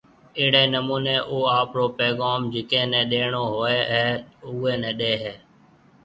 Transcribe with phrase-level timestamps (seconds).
[0.39, 4.05] اهڙيَ نمونيَ او آپرو پيغوم جڪي ني ڏيڻو هوئيَ هيَ
[4.47, 5.33] اوئيَ نيَ ڏيَ هيَ